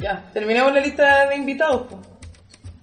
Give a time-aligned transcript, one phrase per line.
[0.00, 1.86] Ya, terminamos la lista de invitados.
[1.88, 2.00] po.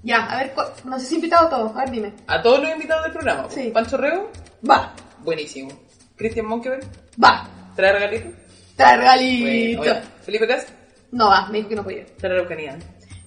[0.04, 1.72] Ya, a ver, cu- no sé si he invitado a todos.
[1.76, 2.14] A ver, dime.
[2.28, 3.44] A todos los invitados del programa.
[3.44, 3.50] po.
[3.52, 3.70] Sí.
[3.74, 4.32] Pancho Rego,
[4.68, 5.70] Va, buenísimo.
[6.16, 6.84] Cristian Monkeberg,
[7.24, 7.48] va.
[7.76, 8.30] trae regalito.
[8.76, 9.82] Trae Bueno, regalito.
[9.82, 10.68] oye, Felipe Cas,
[11.12, 12.06] No va, me dijo que no podía.
[12.18, 12.78] trae Araucanía.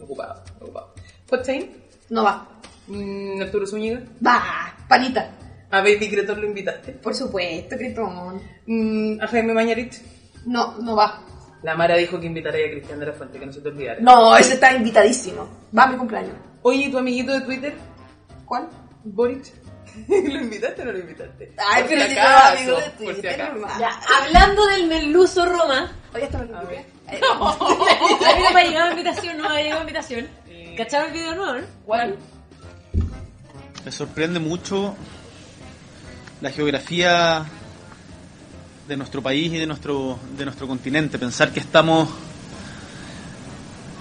[0.00, 0.94] Ocupado, ocupado.
[1.30, 1.70] Hotchain,
[2.10, 2.46] No va.
[2.88, 4.00] mm, Arturo Zúñiga.
[4.26, 5.28] Va, panita.
[5.74, 6.92] A Baby Cretor lo invitaste.
[6.92, 8.40] Por supuesto, Critón.
[8.66, 10.00] Mm, a Jaime Mañarich.
[10.46, 11.20] No, no va.
[11.64, 13.98] La Mara dijo que invitaría a Cristian de la Fuente, que no se te olvidara.
[14.00, 15.48] No, ese está invitadísimo.
[15.76, 16.36] Va a mi cumpleaños.
[16.62, 17.74] Oye, ¿y tu amiguito de Twitter?
[18.44, 18.68] ¿Cuál?
[19.02, 19.46] Boric.
[20.08, 21.52] ¿Lo invitaste o no lo invitaste?
[21.56, 23.80] Ay, Por pero si acaso, no, amigo de por si Twitter, acaso.
[23.80, 26.70] Ya, hablando del merluzo Roma, Oye, esto me lo.
[26.70, 30.28] Eh, a mí no me ha llegado invitación, no me ha llegado invitación.
[30.48, 30.74] Eh.
[30.76, 31.54] ¿Cacharon el video nuevo?
[31.58, 31.66] no?
[31.84, 32.16] ¿Cuál?
[33.84, 34.96] Me sorprende mucho
[36.40, 37.44] la geografía
[38.88, 41.18] de nuestro país y de nuestro, de nuestro continente.
[41.18, 42.08] Pensar que estamos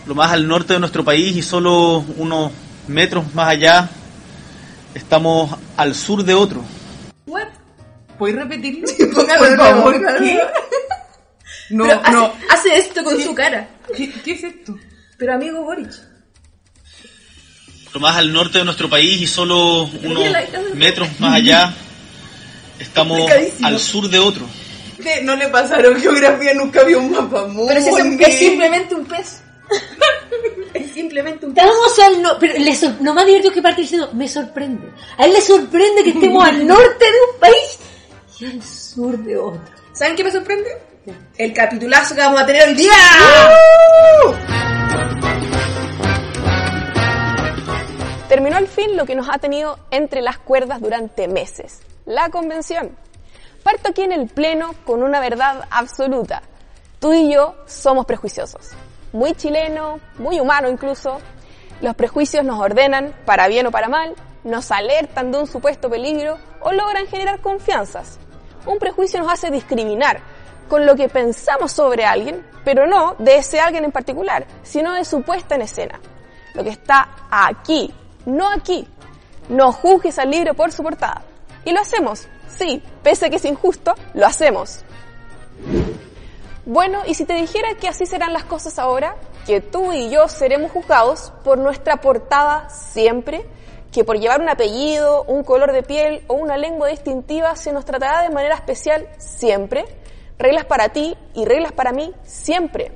[0.05, 2.51] lo más al norte de nuestro país y solo unos
[2.87, 3.89] metros más allá
[4.93, 6.63] estamos al sur de otro.
[7.25, 7.47] ¿What?
[8.17, 8.87] ¿Puedes repetirlo?
[9.13, 10.39] Póngalo Por favor, ¿qué?
[11.69, 12.33] No, Pero hace, no.
[12.49, 13.69] hace esto con su cara.
[13.95, 14.77] ¿Qué, ¿Qué es esto?
[15.17, 15.91] Pero amigo Boric.
[17.93, 20.23] Lo más al norte de nuestro país y solo unos
[20.73, 21.73] metros más allá
[22.79, 23.67] estamos Complicadísimo.
[23.67, 24.45] al sur de otro.
[25.23, 29.41] No le pasaron geografía, nunca vio un mapa muy Pero si es, simplemente un pez.
[30.73, 31.63] es simplemente un pez.
[31.63, 34.87] Estamos al no, pero le sor- lo más divertido es que parte diciendo, me sorprende.
[35.17, 37.79] A él le sorprende que estemos al norte de un país
[38.39, 39.61] y al sur de otro.
[39.93, 40.69] ¿Saben qué me sorprende?
[41.37, 42.91] El capitulazo que vamos a tener hoy día.
[48.33, 52.97] Terminó al fin lo que nos ha tenido entre las cuerdas durante meses, la convención.
[53.61, 56.41] Parto aquí en el Pleno con una verdad absoluta.
[56.97, 58.71] Tú y yo somos prejuiciosos.
[59.11, 61.19] Muy chileno, muy humano incluso.
[61.81, 66.39] Los prejuicios nos ordenan, para bien o para mal, nos alertan de un supuesto peligro
[66.61, 68.17] o logran generar confianzas.
[68.65, 70.21] Un prejuicio nos hace discriminar
[70.67, 75.05] con lo que pensamos sobre alguien, pero no de ese alguien en particular, sino de
[75.05, 75.99] su puesta en escena.
[76.55, 77.93] Lo que está aquí,
[78.25, 78.87] no aquí.
[79.49, 81.23] No juzgues al libro por su portada.
[81.65, 84.83] Y lo hacemos, sí, pese a que es injusto, lo hacemos.
[86.65, 90.27] Bueno, y si te dijera que así serán las cosas ahora, que tú y yo
[90.27, 93.45] seremos juzgados por nuestra portada siempre,
[93.91, 97.85] que por llevar un apellido, un color de piel o una lengua distintiva se nos
[97.85, 99.85] tratará de manera especial siempre,
[100.37, 102.91] reglas para ti y reglas para mí siempre,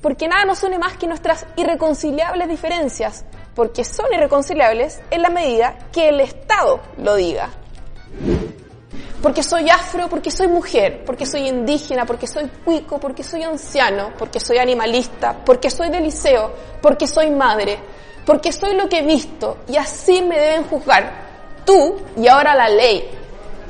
[0.00, 3.24] porque nada nos une más que nuestras irreconciliables diferencias,
[3.58, 7.50] porque son irreconciliables en la medida que el Estado lo diga
[9.20, 14.12] porque soy afro, porque soy mujer, porque soy indígena, porque soy cuico, porque soy anciano,
[14.16, 17.80] porque soy animalista, porque soy de liceo, porque soy madre,
[18.24, 21.10] porque soy lo que he visto y así me deben juzgar
[21.64, 23.10] tú y ahora la ley.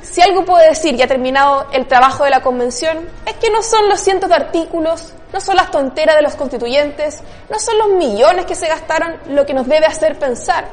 [0.03, 3.63] Si algo puedo decir y ha terminado el trabajo de la convención es que no
[3.63, 7.89] son los cientos de artículos, no son las tonteras de los constituyentes, no son los
[7.91, 10.69] millones que se gastaron lo que nos debe hacer pensar.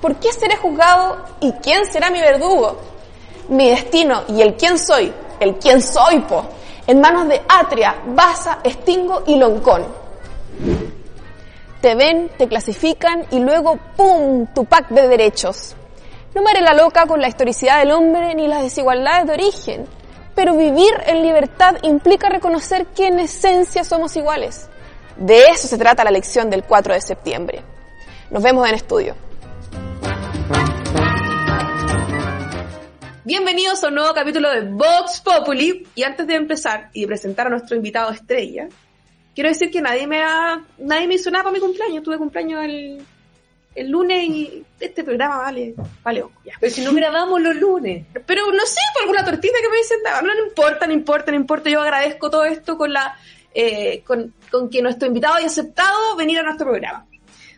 [0.00, 2.78] ¿Por qué seré juzgado y quién será mi verdugo?
[3.50, 6.44] mi destino y el quién soy, el quién soy, po,
[6.86, 9.84] en manos de Atria, Baza, Estingo y Loncón.
[11.80, 14.46] Te ven, te clasifican y luego ¡pum!
[14.54, 15.74] tu pack de derechos.
[16.34, 19.86] No me haré la loca con la historicidad del hombre ni las desigualdades de origen,
[20.40, 24.70] pero vivir en libertad implica reconocer que en esencia somos iguales.
[25.18, 27.62] De eso se trata la lección del 4 de septiembre.
[28.30, 29.14] Nos vemos en estudio.
[33.22, 35.86] Bienvenidos a un nuevo capítulo de Vox Populi.
[35.94, 38.66] Y antes de empezar y presentar a nuestro invitado estrella,
[39.34, 42.02] quiero decir que nadie me ha, nadie me hizo nada para mi cumpleaños.
[42.02, 43.06] Tuve cumpleaños el,
[43.74, 46.54] el lunes y este programa vale, vale, ya.
[46.60, 48.06] Pero si no grabamos los lunes.
[48.26, 51.36] Pero no sé, por alguna tortita que me dicen, no, no importa, no importa, no
[51.36, 51.70] importa.
[51.70, 53.16] Yo agradezco todo esto con la,
[53.54, 57.06] eh, con, con que nuestro invitado haya aceptado venir a nuestro programa.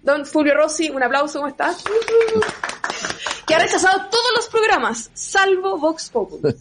[0.02, 1.82] Don Fulvio Rossi, un aplauso, ¿cómo estás?
[3.46, 6.54] que ha rechazado todos los programas, salvo Vox Populi.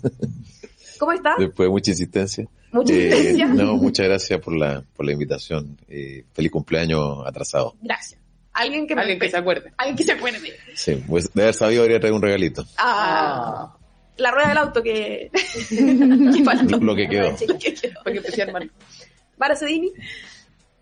[1.00, 1.36] ¿Cómo estás?
[1.40, 2.48] Después de mucha insistencia.
[2.72, 3.48] Mucha Eh, insistencia.
[3.48, 5.76] no, muchas gracias por la, por la invitación.
[5.90, 7.76] Eh, feliz cumpleaños atrasado.
[7.82, 8.21] Gracias.
[8.54, 9.72] Alguien que me Alguien que se acuerde.
[9.78, 10.54] Alguien que se acuerde.
[10.76, 12.66] Sí, pues de haber sabido habría traído un regalito.
[12.78, 13.76] Ah,
[14.18, 15.32] la rueda del auto que,
[15.70, 16.80] que.
[16.82, 17.32] Lo que quedó.
[17.48, 18.04] Lo que quedó.
[18.04, 18.68] Para que empecé a armar.
[19.38, 19.92] Mara Sedini,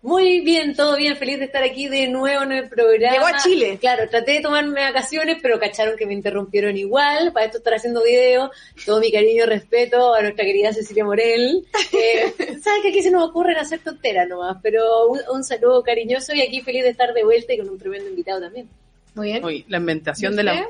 [0.02, 3.12] Muy bien, todo bien, feliz de estar aquí de nuevo en el programa.
[3.12, 3.76] Llegó a Chile.
[3.78, 7.32] Claro, traté de tomarme vacaciones, pero cacharon que me interrumpieron igual.
[7.34, 8.50] Para esto estar haciendo video.
[8.86, 11.66] Todo mi cariño y respeto a nuestra querida Cecilia Morel.
[11.92, 12.32] Eh,
[12.62, 16.40] Sabes que aquí se nos ocurren hacer tonteras nomás, pero un, un saludo cariñoso y
[16.40, 18.68] aquí feliz de estar de vuelta y con un tremendo invitado también.
[19.14, 19.44] Muy bien.
[19.44, 20.68] Uy, la ambientación ¿Y de la...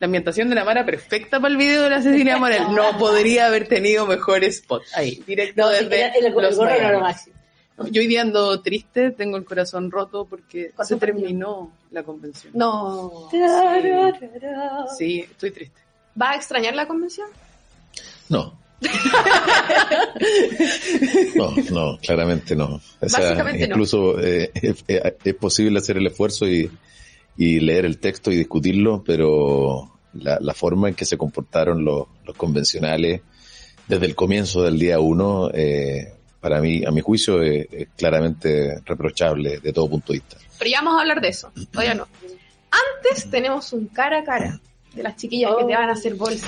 [0.00, 2.62] La ambientación de la Mara perfecta para el video de la Cecilia Morel.
[2.74, 4.82] No podría haber tenido mejor spot.
[4.94, 7.36] Ahí, directo No, desde el, el, el los gorro lo máximo.
[7.90, 12.52] Yo hoy día ando triste, tengo el corazón roto porque ¿Cuánto se terminó la convención.
[12.54, 13.28] No.
[14.96, 15.80] Sí, estoy triste.
[16.20, 17.28] ¿Va a extrañar la convención?
[18.28, 18.58] No.
[21.34, 22.80] No, no, claramente no.
[23.00, 23.74] O sea, Básicamente no.
[23.74, 26.70] incluso eh, es, es posible hacer el esfuerzo y,
[27.36, 32.06] y leer el texto y discutirlo, pero la, la forma en que se comportaron los,
[32.24, 33.22] los convencionales
[33.88, 36.13] desde el comienzo del día uno, eh,
[36.44, 40.36] para mí, a mi juicio, es, es claramente reprochable de todo punto de vista.
[40.58, 41.50] Pero ya vamos a hablar de eso.
[41.72, 42.06] Todavía no.
[42.70, 44.60] Antes tenemos un cara a cara
[44.92, 46.46] de las chiquillas que te van a hacer bolsa.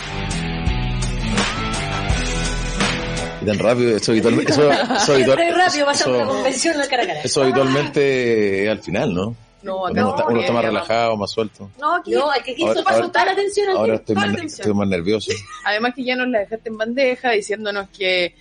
[3.40, 4.82] Y tan rápido, eso, habitualmente, eso, eso,
[5.14, 7.20] habitual- Siempre rápido pasamos eso- la convención la cara a cara.
[7.22, 9.36] eso habitualmente es al final, ¿no?
[9.62, 11.70] No, acá uno, está, uno está más relajado, más suelto.
[11.80, 12.12] No, aquí.
[12.12, 14.88] No, hay que aquí pasó ahora- toda la atención al Ahora estoy más, estoy más
[14.88, 15.32] nervioso.
[15.64, 18.34] Además que ya nos la dejaste en bandeja diciéndonos que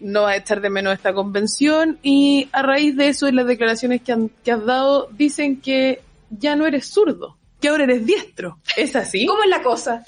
[0.00, 3.46] no va a echar de menos esta convención y a raíz de eso y las
[3.46, 6.00] declaraciones que, han- que has dado dicen que
[6.30, 8.58] ya no eres zurdo, que ahora eres diestro.
[8.76, 9.26] ¿Es así?
[9.26, 10.04] ¿Cómo es la cosa?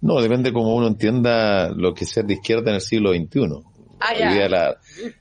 [0.00, 3.40] No, depende cómo uno entienda lo que es ser de izquierda en el siglo XXI.
[4.00, 4.32] Ah, Hoy ya.
[4.34, 4.76] día la,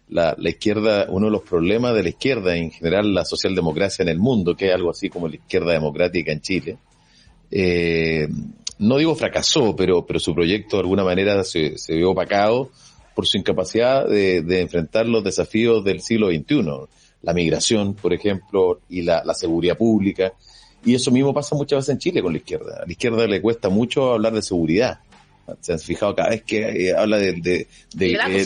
[0.10, 4.10] la, la izquierda, uno de los problemas de la izquierda, en general la socialdemocracia en
[4.10, 6.78] el mundo, que es algo así como la izquierda democrática en Chile,
[7.52, 8.28] eh,
[8.80, 12.72] no digo fracasó, pero, pero su proyecto de alguna manera se, se vio opacado
[13.16, 16.64] por su incapacidad de, de enfrentar los desafíos del siglo XXI.
[17.22, 20.34] La migración, por ejemplo, y la, la seguridad pública.
[20.86, 22.82] Y eso mismo pasa muchas veces en Chile con la izquierda.
[22.84, 25.00] A la izquierda le cuesta mucho hablar de seguridad.
[25.62, 27.68] Se han fijado cada vez que eh, habla de, eh,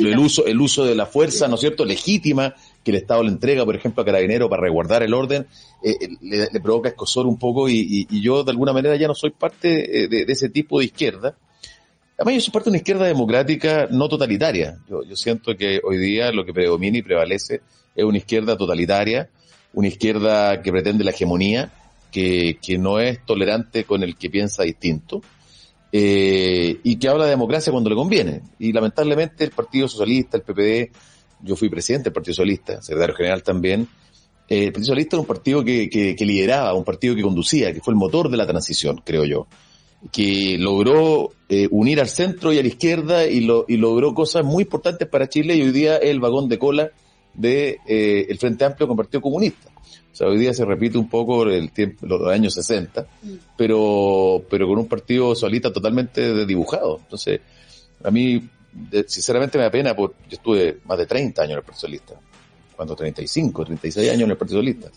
[0.09, 3.29] el uso el uso de la fuerza, ¿no es cierto?, legítima que el Estado le
[3.29, 5.45] entrega, por ejemplo, a Carabinero para resguardar el orden,
[5.83, 8.95] eh, eh, le, le provoca escosor un poco y, y- y yo de alguna manera
[8.95, 11.35] ya no soy parte eh, de, de ese tipo de izquierda.
[12.17, 14.79] Además yo soy parte de una izquierda democrática no totalitaria.
[14.89, 17.61] Yo, yo siento que hoy día lo que predomina y prevalece
[17.95, 19.29] es una izquierda totalitaria,
[19.73, 21.71] una izquierda que pretende la hegemonía,
[22.11, 25.21] que, que no es tolerante con el que piensa distinto,
[25.91, 28.41] eh, y que habla de democracia cuando le conviene.
[28.57, 30.91] Y lamentablemente el Partido Socialista, el PPD,
[31.43, 33.87] yo fui presidente del Partido Socialista, secretario general también,
[34.49, 37.71] eh, el Partido Socialista era un partido que, que, que lideraba, un partido que conducía,
[37.73, 39.47] que fue el motor de la transición, creo yo,
[40.11, 44.43] que logró eh, unir al centro y a la izquierda y, lo, y logró cosas
[44.45, 46.91] muy importantes para Chile y hoy día es el vagón de cola
[47.33, 49.69] de eh, el Frente Amplio con Partido Comunista.
[50.11, 53.05] O sea, hoy día se repite un poco el tiempo, los años 60,
[53.55, 56.99] pero, pero con un partido socialista totalmente desdibujado.
[57.03, 57.41] Entonces,
[58.03, 58.41] a mí,
[58.73, 61.79] de- sinceramente me da pena, porque yo estuve más de 30 años en el Partido
[61.81, 62.13] Socialista,
[62.75, 64.89] cuando 35, 36 años en el Partido Socialista.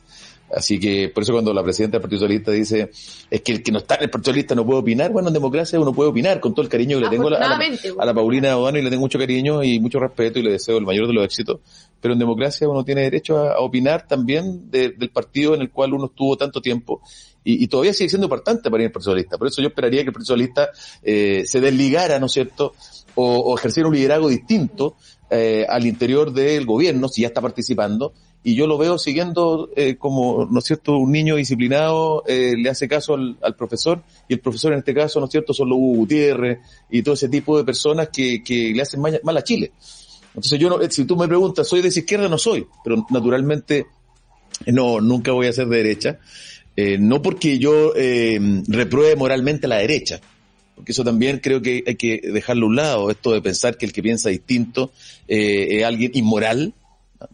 [0.55, 2.91] Así que, por eso cuando la presidenta del Partido Socialista dice,
[3.31, 5.35] es que el que no está en el Partido Socialista no puede opinar, bueno, en
[5.35, 7.47] democracia uno puede opinar, con todo el cariño que le tengo a la,
[8.11, 10.85] a Paulina O'Donnell y le tengo mucho cariño y mucho respeto y le deseo el
[10.85, 11.61] mayor de los éxitos.
[12.01, 15.71] Pero en democracia uno tiene derecho a, a opinar también de- del partido en el
[15.71, 17.01] cual uno estuvo tanto tiempo
[17.45, 19.39] y, y todavía sigue siendo importante para al Partido Socialista.
[19.39, 20.69] Por eso yo esperaría que el Partido Socialista
[21.03, 22.75] eh, se desligara, ¿no es cierto?,
[23.15, 24.97] o, o ejerciera un liderazgo distinto
[25.31, 29.97] eh, al interior del gobierno, si ya está participando, y yo lo veo siguiendo eh,
[29.97, 34.35] como, ¿no es cierto?, un niño disciplinado eh, le hace caso al, al profesor, y
[34.35, 36.59] el profesor en este caso, ¿no es cierto?, son los Hugo Gutiérrez
[36.91, 39.73] y todo ese tipo de personas que, que le hacen mal, mal a Chile.
[40.29, 42.29] Entonces yo no, eh, si tú me preguntas, ¿soy de izquierda?
[42.29, 43.87] No soy, pero naturalmente
[44.67, 46.19] no, nunca voy a ser de derecha.
[46.77, 50.21] Eh, no porque yo eh, repruebe moralmente a la derecha,
[50.77, 53.85] porque eso también creo que hay que dejarlo a un lado, esto de pensar que
[53.85, 54.93] el que piensa distinto
[55.27, 56.73] eh, es alguien inmoral,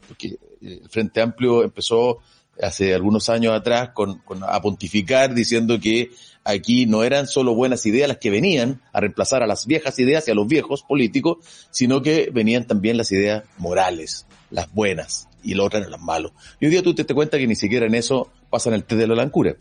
[0.09, 0.37] porque
[0.67, 2.19] el Frente Amplio empezó
[2.61, 6.11] hace algunos años atrás con, con- a pontificar diciendo que
[6.45, 10.27] aquí no eran solo buenas ideas las que venían a reemplazar a las viejas ideas
[10.27, 11.39] y a los viejos políticos,
[11.71, 16.33] sino que venían también las ideas morales, las buenas, y las otras eran las malas.
[16.61, 19.01] Y hoy día tú te, te cuenta que ni siquiera en eso pasan el test
[19.01, 19.55] de la lancura.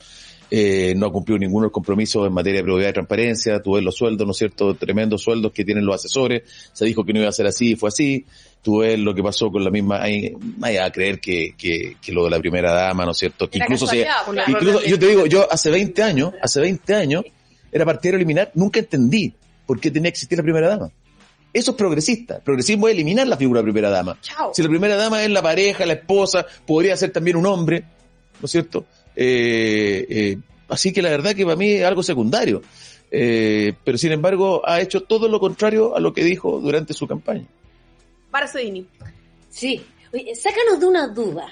[0.52, 3.74] Eh, no ha cumplido ninguno de los compromisos en materia de probidad y transparencia, tú
[3.74, 7.14] ves los sueldos, ¿no es cierto?, tremendos sueldos que tienen los asesores, se dijo que
[7.14, 8.26] no iba a ser así y fue así,
[8.62, 12.12] tú ves lo que pasó con la misma, hay, hay a creer que, que, que
[12.12, 15.08] lo de la primera dama, ¿no es cierto?, que incluso se, pues, incluso, yo te
[15.08, 17.24] digo, yo hace 20 años, hace 20 años,
[17.72, 19.34] era partidario eliminar, nunca entendí
[19.66, 20.92] por qué tenía que existir la primera dama.
[21.52, 22.40] Eso es progresista.
[22.40, 24.18] Progresismo es eliminar la figura de primera dama.
[24.22, 24.52] Chao.
[24.54, 27.82] Si la primera dama es la pareja, la esposa, podría ser también un hombre,
[28.42, 28.86] ¿no es cierto?
[29.16, 30.38] Eh, eh,
[30.70, 32.62] así que la verdad que para mí es algo secundario.
[33.12, 37.08] Eh, pero sin embargo ha hecho todo lo contrario a lo que dijo durante su
[37.08, 37.46] campaña.
[38.32, 38.86] Para Sedini.
[39.50, 39.82] Sí.
[40.14, 41.48] Oye, sácanos de una duda.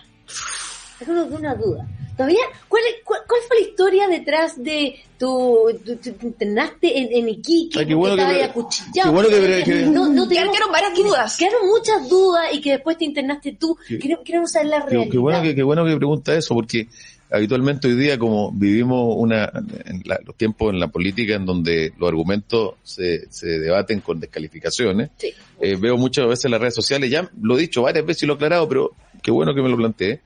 [0.99, 1.87] Sácanos de una duda.
[2.17, 7.07] Todavía, ¿cuál, cuál, cuál fue la historia detrás de tu, tu- tu- te internaste en,
[7.11, 7.79] en Iquique?
[7.79, 11.37] Ay, qué bueno porque que- qué bueno que- que- no, no Quedaron teníamos- varias dudas.
[11.37, 13.75] Quedaron muchas dudas y que después te internaste tú.
[14.23, 15.11] Queremos, saber la Qué, realidad.
[15.11, 16.87] qué bueno que, qué bueno que pregunta eso, porque
[17.33, 19.51] habitualmente hoy día, como vivimos una,
[19.85, 24.19] en la- los tiempos en la política en donde los argumentos se, se debaten con
[24.19, 25.33] descalificaciones, Sí.
[25.59, 28.25] eh, veo muchas veces en las redes sociales, ya lo he dicho varias veces y
[28.27, 30.21] lo he aclarado, pero qué bueno que me lo planteé.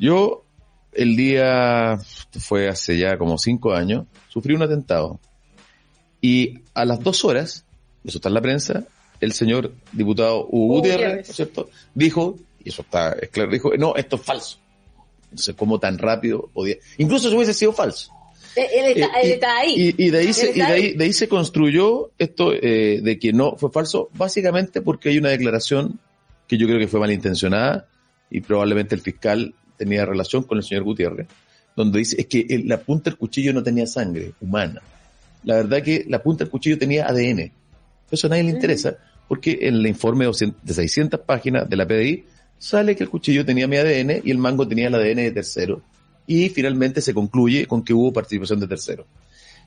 [0.00, 0.44] Yo,
[0.92, 1.98] el día,
[2.38, 5.20] fue hace ya como cinco años, sufrí un atentado.
[6.20, 7.64] Y a las dos horas,
[8.04, 8.84] eso está en la prensa,
[9.20, 11.26] el señor diputado Hugo Gutiérrez, Gutiérrez.
[11.26, 11.70] ¿no es cierto?
[11.94, 14.58] Dijo, y eso está es claro, dijo, no, esto es falso.
[15.30, 16.76] Entonces, ¿cómo tan rápido podía?
[16.98, 18.12] Incluso si hubiese sido falso.
[18.56, 19.94] Él, él está, Eh, él y- está ahí.
[19.96, 20.92] Y, y de ahí se, y de ahí.
[20.94, 25.28] de ahí se construyó esto eh, de que no fue falso, básicamente porque hay una
[25.30, 26.00] declaración
[26.46, 27.86] que yo creo que fue malintencionada
[28.30, 31.26] y probablemente el fiscal tenía relación con el señor Gutiérrez,
[31.76, 34.82] donde dice es que el- la punta del cuchillo no tenía sangre humana.
[35.44, 37.52] La verdad que la punta del cuchillo tenía ADN.
[38.10, 38.96] Eso a nadie le interesa,
[39.28, 42.24] porque en el informe de 200 de 600 páginas de la PDI
[42.58, 45.80] sale que el cuchillo tenía mi ADN y el mango tenía el ADN de tercero.
[46.26, 49.06] Y finalmente se concluye con que hubo participación de tercero.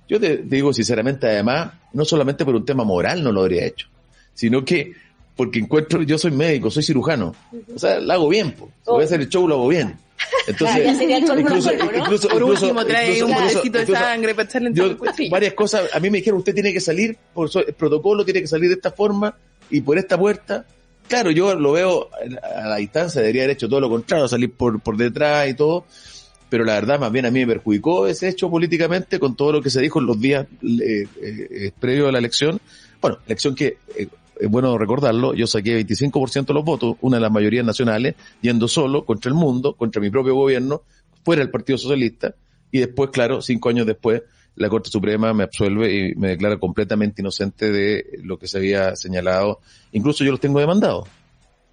[0.08, 3.66] Yo te, te digo sinceramente, además, no solamente por un tema moral no lo habría
[3.66, 3.88] hecho,
[4.34, 4.92] sino que
[5.36, 7.34] porque encuentro, yo soy médico, soy cirujano,
[7.74, 8.70] o sea, lo hago bien, po.
[8.84, 9.96] Si voy a hacer el show, lo hago bien.
[10.46, 11.98] Entonces, Claro, ya sería el colmo incluso, del colmo, ¿no?
[12.04, 14.98] incluso, Por incluso- último, trae incluso- un incluso- pedacito de sangre para echarle yo, en
[14.98, 15.32] cuchillo.
[15.32, 18.48] varias cosas, a mí me dijeron, usted tiene que salir, por el protocolo tiene que
[18.48, 19.36] salir de esta forma
[19.72, 20.66] y por esta puerta.
[21.12, 22.10] Claro, yo lo veo
[22.42, 25.84] a la distancia, debería haber hecho todo lo contrario, salir por, por detrás y todo,
[26.48, 29.62] pero la verdad más bien a mí me perjudicó ese hecho políticamente con todo lo
[29.62, 32.62] que se dijo en los días eh, eh, previos a la elección.
[33.02, 34.08] Bueno, elección que, eh,
[34.40, 38.70] es bueno recordarlo, yo saqué 25% de los votos, una de las mayorías nacionales, yendo
[38.70, 40.84] solo contra el mundo, contra mi propio gobierno,
[41.26, 42.36] fuera del Partido Socialista,
[42.72, 44.22] y después, claro, cinco años después,
[44.56, 48.96] la Corte Suprema me absuelve y me declara completamente inocente de lo que se había
[48.96, 49.60] señalado.
[49.94, 51.08] Incluso yo los tengo demandados.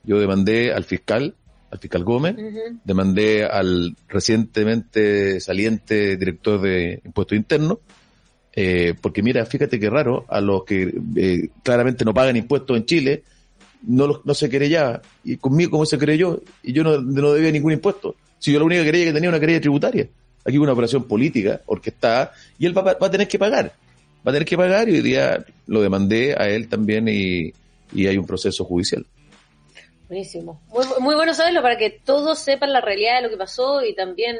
[0.04, 1.35] Yo demandé al fiscal,
[1.70, 2.37] al fiscal Gómez,
[2.85, 7.78] demandé al recientemente saliente director de impuestos internos,
[8.54, 12.87] eh, porque mira, fíjate qué raro, a los que eh, claramente no pagan impuestos en
[12.87, 13.23] Chile,
[13.87, 17.52] no, los- no se querellaba, y conmigo como se creyó, y yo no, no debía
[17.52, 20.08] ningún impuesto, si yo la única querella que tenía era una querella tributaria,
[20.49, 23.67] aquí hubo una operación política, orquestada, y él va, a- va a tener que pagar,
[24.26, 27.52] va a tener que pagar, y hoy día lo demandé a él también, y,
[27.95, 29.05] y hay un proceso judicial.
[30.09, 30.62] Buenísimo.
[30.73, 33.95] Muy, muy bueno saberlo para que todos sepan la realidad de lo que pasó y
[33.95, 34.38] también...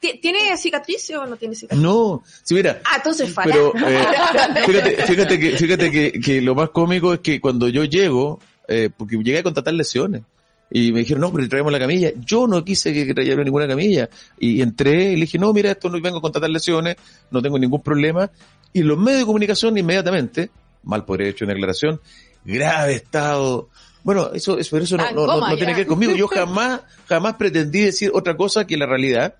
[0.00, 1.82] ¿Ti- ¿Tiene cicatriz o no tiene cicatriz?
[1.82, 3.52] No, si mira, Ah, entonces falla.
[3.52, 4.06] Pero eh,
[4.66, 8.88] fíjate, fíjate que, fíjate que, que lo más cómico es que cuando yo llego, eh,
[8.96, 10.22] porque llegué a contratar lesiones,
[10.70, 12.10] y me dijeron, no, pero traemos la camilla.
[12.24, 14.08] Yo no quise que trajeran ninguna camilla.
[14.38, 16.96] Y entré y le dije, no, mira, esto no vengo a contratar lesiones,
[17.30, 18.30] no tengo ningún problema.
[18.72, 20.50] Y los medios de comunicación inmediatamente,
[20.82, 22.00] mal por hecho una declaración,
[22.44, 23.68] grave estado.
[24.04, 26.14] Bueno, eso, eso, eso no, Ah, no, no- tiene que ver conmigo.
[26.14, 29.34] Yo jamás, jamás pretendí decir otra cosa que la realidad.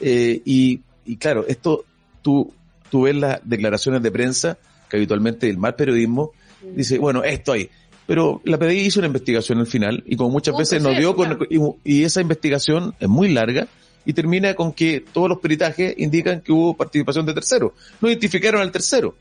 [0.00, 1.84] Eh, y, y claro, esto,
[2.22, 2.52] tú,
[2.90, 4.58] tú ves las declaraciones de prensa,
[4.90, 6.32] que habitualmente el mal periodismo
[6.74, 7.68] dice, bueno, esto hay.
[8.06, 11.38] Pero la PDI hizo una investigación al final y como muchas veces nos dio con,
[11.48, 13.66] y, y esa investigación es muy larga
[14.04, 17.72] y termina con que todos los peritajes indican que hubo participación de terceros.
[18.02, 19.16] No identificaron al tercero.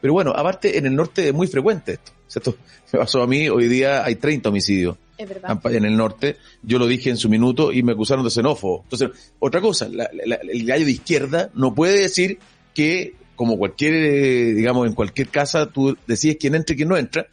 [0.00, 2.12] Pero bueno, aparte en el norte es muy frecuente esto.
[2.26, 2.56] O sea, Esto
[2.94, 5.58] me pasó a mí, hoy día hay 30 homicidios Es verdad.
[5.70, 8.80] en el norte, yo lo dije en su minuto y me acusaron de xenófobo.
[8.84, 12.38] Entonces, otra cosa, la- la- el gallo de izquierda no puede decir
[12.74, 16.96] que, como cualquier, eh, digamos, en cualquier casa, tú decides quién entra y quién no
[16.96, 17.26] entra.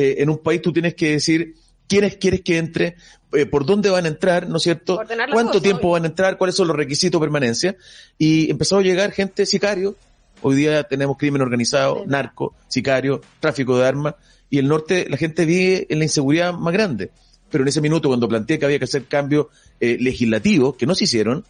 [0.00, 1.56] Eh, en un país tú tienes que decir
[1.88, 2.94] quiénes quieres que entre,
[3.32, 5.00] eh, por dónde van a entrar, ¿no es cierto?
[5.32, 5.92] ¿Cuánto tiempo obvio.
[5.94, 6.38] van a entrar?
[6.38, 7.76] ¿Cuáles son los requisitos de permanencia?
[8.16, 9.96] Y empezó a llegar gente sicario.
[10.40, 14.14] Hoy día tenemos crimen organizado, narco, sicario, tráfico de armas.
[14.48, 17.10] Y el norte, la gente vive en la inseguridad más grande.
[17.50, 19.48] Pero en ese minuto, cuando planteé que había que hacer cambios
[19.80, 21.44] eh, legislativos, que no se hicieron,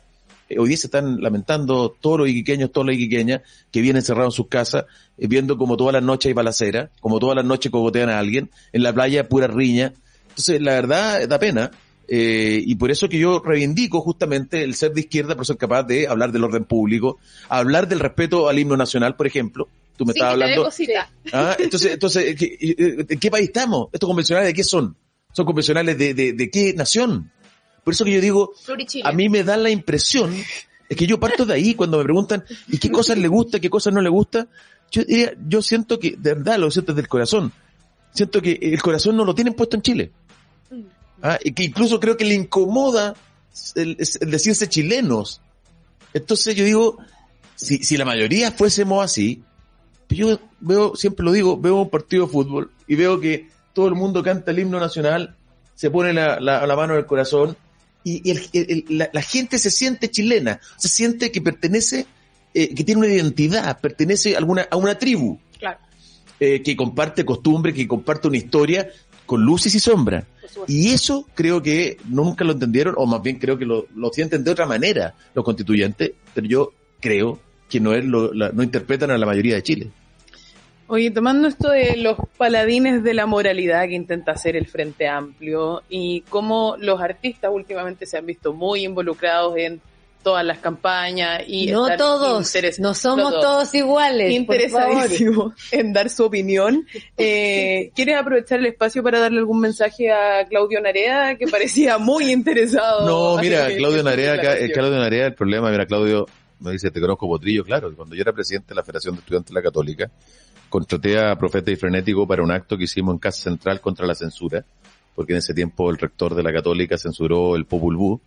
[0.48, 4.34] eh, hoy día se están lamentando todos los iquiqueños, todas las iquiqueñas que vienen encerrados
[4.34, 4.84] en sus casas,
[5.16, 8.50] eh, viendo como todas las noches hay balacera, como todas las noches cogotean a alguien,
[8.72, 9.92] en la playa pura riña.
[10.30, 11.70] Entonces, la verdad, da pena.
[12.10, 15.82] eh, y por eso que yo reivindico justamente el ser de izquierda por ser capaz
[15.82, 17.18] de hablar del orden público,
[17.50, 20.62] hablar del respeto al himno nacional, por ejemplo, tú me Sí, estabas hablando.
[21.32, 23.88] Ah, entonces, entonces, ¿qué- eh, ¿en qué país estamos?
[23.92, 24.96] ¿Estos convencionales de qué son?
[25.34, 27.30] ¿Son convencionales de, de, de qué nación?
[27.88, 28.52] Por eso que yo digo,
[29.02, 30.34] a mí me da la impresión,
[30.90, 33.70] es que yo parto de ahí cuando me preguntan, ¿y qué cosas le gusta, qué
[33.70, 34.46] cosas no le gusta?
[34.90, 37.50] Yo diría, yo siento que, de verdad, lo siento desde el corazón.
[38.12, 40.12] Siento que el corazón no lo tienen puesto en Chile.
[41.22, 43.14] Ah, y que incluso creo que le incomoda
[43.74, 45.40] el, el decirse chilenos.
[46.12, 46.98] Entonces yo digo,
[47.54, 49.42] si, si la mayoría fuésemos así,
[50.10, 53.94] yo veo, siempre lo digo, veo un partido de fútbol y veo que todo el
[53.94, 55.36] mundo canta el himno nacional,
[55.74, 57.56] se pone la, la, la mano en el corazón
[58.04, 62.06] y, y el- el- la, la gente se siente chilena, se siente que pertenece,
[62.54, 65.78] eh, que tiene una identidad, pertenece a, alguna, a una tribu Claro.
[66.40, 68.88] eh, que comparte costumbre, que comparte una historia
[69.26, 70.24] con luces y sombras.
[70.66, 74.42] Y eso creo que nunca lo entendieron, o más bien creo que lo, lo sienten
[74.42, 77.38] de otra manera los constituyentes, pero yo creo
[77.68, 79.90] que no es lo, la- no interpretan a la mayoría de Chile.
[80.88, 85.82] Oye, tomando esto de los paladines de la moralidad que intenta hacer el Frente Amplio
[85.88, 89.82] y cómo los artistas últimamente se han visto muy involucrados en
[90.22, 94.32] todas las campañas y No todos, no somos no todos iguales.
[94.32, 96.86] interesadísimos en dar su opinión.
[97.20, 102.30] Eh, ¿Quieres aprovechar el espacio para darle algún mensaje a Claudio Narea que parecía muy
[102.30, 103.06] interesado?
[103.06, 104.70] No, mira, Claudio Narea, acá, eh.
[104.72, 106.26] Claudio Narea, el problema, mira, Claudio
[106.60, 109.52] me dice, te conozco Potrillo, claro, cuando yo era presidente de la Federación de Estudiantes
[109.52, 110.10] de la Católica,
[110.68, 114.14] contraté a Profeta y Frenético para un acto que hicimos en Casa Central contra la
[114.14, 114.64] censura,
[115.14, 118.20] porque en ese tiempo el rector de la Católica censuró el Popul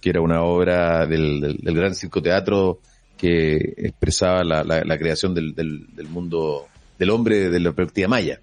[0.00, 2.78] que era una obra del, del, del gran circoteatro
[3.18, 6.66] que expresaba la, creación del, del, mundo,
[6.98, 8.40] del hombre de la perspectiva maya.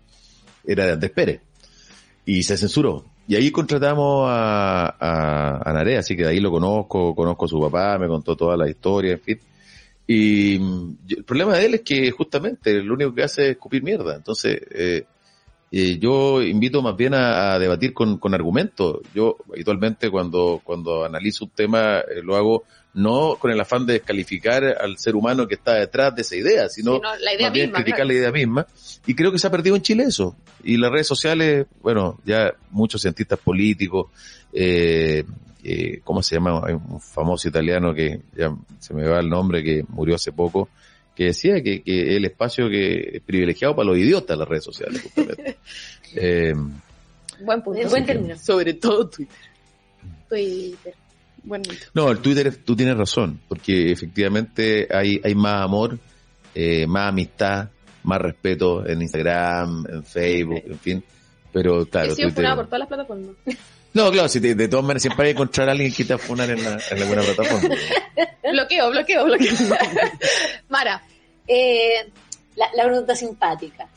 [0.65, 1.41] Era de Andrés Pérez.
[2.25, 3.05] Y se censuró.
[3.27, 7.59] Y ahí contratamos a, a, a así que de ahí lo conozco, conozco a su
[7.59, 9.39] papá, me contó toda la historia, en fin.
[10.07, 13.83] Y mm, el problema de él es que justamente lo único que hace es escupir
[13.83, 14.15] mierda.
[14.15, 15.05] Entonces, eh,
[15.71, 18.99] eh, yo invito más bien a, a debatir con, con argumentos.
[19.13, 23.93] Yo habitualmente cuando, cuando analizo un tema eh, lo hago no con el afán de
[23.93, 27.47] descalificar al ser humano que está detrás de esa idea, sino Sí, no, la idea
[27.47, 28.07] más bien misma, criticar claro.
[28.07, 28.67] la idea misma.
[29.05, 30.37] Y creo que se ha perdido en Chile eso.
[30.63, 34.07] Y las redes sociales, bueno, ya muchos cientistas políticos,
[34.53, 35.25] eh,
[35.65, 36.61] eh, ¿cómo se llama?
[36.65, 40.69] Hay un famoso italiano que ya se me va el nombre, que murió hace poco,
[41.15, 45.01] que decía que, que el espacio que es privilegiado para los idiotas las redes sociales,
[45.03, 45.57] justamente.
[46.17, 46.53] Eh,
[47.41, 47.89] Buen punto.
[47.89, 48.37] Buen término.
[48.37, 49.35] Sobre todo Twitter.
[50.29, 50.93] Twitter.
[51.43, 55.99] Bueno, no, el Twitter, tú tienes razón, porque efectivamente hay, hay más amor,
[56.55, 57.69] eh, más amistad,
[58.03, 61.03] más respeto en Instagram, en Facebook, en fin.
[61.51, 63.35] Pero claro, He sido Twitter- por todas las plataformas.
[63.95, 66.13] No, claro, si te- de todas maneras siempre hay que encontrar a alguien que te
[66.13, 67.75] va a funar en, la, en alguna plataforma.
[68.51, 69.51] bloqueo, bloqueo, bloqueo.
[70.69, 71.01] Mara,
[71.47, 72.05] Eh,
[72.55, 73.87] la, la pregunta simpática.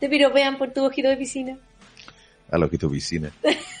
[0.00, 1.56] ¿Te piropean por tu ojito de piscina?
[2.50, 3.30] A lo que tu piscina.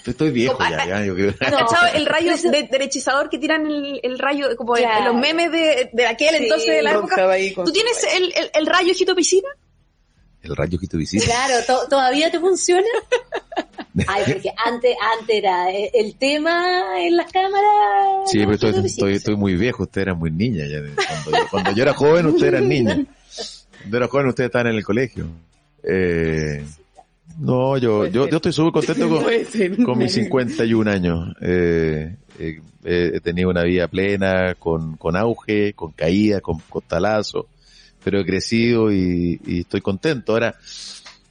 [0.06, 1.34] Estoy viejo ya, ya, yo creo.
[1.40, 5.90] ¿has cachado el rayo de- derechizador que tiran el, el rayo, como los memes de,
[5.92, 7.16] de aquel Sí, entonces de la época?
[7.64, 9.48] ¿Tú tienes el, el, el rayo ojito piscina?
[10.42, 11.24] El rayo que tu visita.
[11.24, 12.86] Claro, ¿to- ¿todavía te funciona?
[14.08, 18.30] Ay, porque antes, antes era eh, el tema en las cámaras.
[18.30, 18.52] Sí, pero
[18.84, 20.68] estoy, estoy, muy viejo, ustedes eran muy niñas.
[20.70, 22.98] Ya, cuando, yo, cuando yo era joven, ustedes eran niñas.
[23.80, 25.26] Cuando era joven, ustedes estaban en el colegio.
[25.84, 26.64] Eh,
[27.38, 31.34] no, yo, yo, yo estoy súper contento con, con mis 51 años.
[31.42, 37.46] Eh, eh, he tenido una vida plena, con, con auge, con caída, con costalazo,
[38.02, 40.32] pero he crecido y, estoy contento.
[40.32, 40.54] Ahora,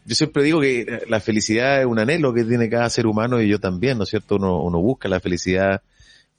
[0.06, 3.48] yo siempre digo que la felicidad es un anhelo que tiene cada ser humano y
[3.48, 4.36] yo también, ¿no es cierto?
[4.36, 5.82] Uno, busca la felicidad,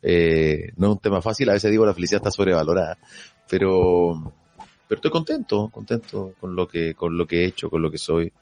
[0.02, 2.98] eh, no es un tema fácil, a veces digo la felicidad está sobrevalorada,
[3.48, 4.32] pero,
[4.88, 7.98] pero estoy contento, contento con lo que, con lo que he hecho, con lo que
[7.98, 8.32] soy.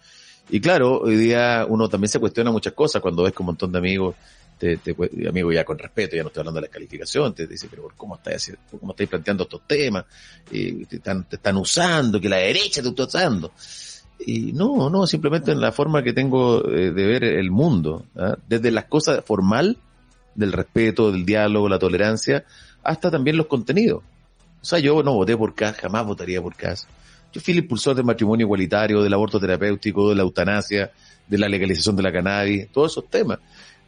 [0.48, 3.70] Y claro, hoy día uno también se cuestiona muchas cosas cuando ves con un montón
[3.70, 4.16] de amigos,
[4.60, 4.94] te, te,
[5.26, 8.16] amigos ya con respeto, ya no estoy hablando de la calificación, te dice, pero ¿cómo
[8.16, 10.04] estáis, cómo estáis planteando estos temas?
[10.52, 13.52] Eh, te, están, te están usando, que la derecha te está usando.
[14.26, 18.36] Y no, no, simplemente en la forma que tengo eh, de ver el mundo, ¿ah?
[18.46, 19.78] desde las cosas formal,
[20.34, 22.44] del respeto, del diálogo, la tolerancia,
[22.82, 24.02] hasta también los contenidos.
[24.60, 26.86] O sea, yo no voté por CAS, jamás votaría por CAS.
[27.32, 30.90] Yo fui el impulsor del matrimonio igualitario, del aborto terapéutico, de la eutanasia,
[31.26, 33.38] de la legalización de la cannabis, todos esos temas.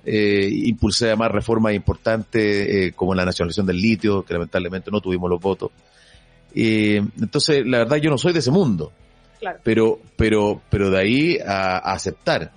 [0.04, 5.30] Eh, impulsé además reformas importantes eh, como la nacionalización del litio, que lamentablemente no tuvimos
[5.30, 5.70] los votos.
[6.54, 8.92] Eh, entonces, la verdad, yo no soy de ese mundo.
[9.38, 9.60] Claro.
[9.64, 12.52] Pero, pero, pero de ahí a, a aceptar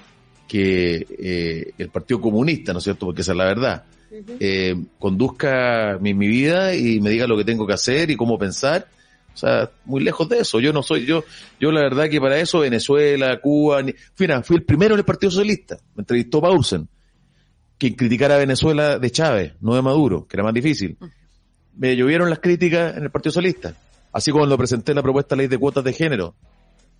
[0.48, 3.08] que eh, el Partido Comunista, ¿no es cierto?
[3.08, 3.84] Porque esa es la verdad,
[4.40, 8.38] eh, conduzca mi, mi vida y me diga lo que tengo que hacer y cómo
[8.38, 8.88] pensar,
[9.36, 10.62] O sea, muy lejos de eso.
[10.62, 11.26] Yo no soy, yo,
[11.60, 15.06] yo la verdad que para eso Venezuela, Cuba, ni, mira, fui el primero en el
[15.06, 15.78] Partido Socialista.
[15.94, 16.88] Me entrevistó Paulsen,
[17.78, 20.98] quien criticara a Venezuela de Chávez, no de Maduro, que era más difícil.
[21.76, 23.76] Me llovieron las críticas en el Partido Socialista.
[24.14, 26.36] Así como cuando presenté la propuesta de ley de cuotas de género,